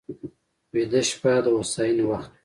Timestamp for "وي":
2.31-2.37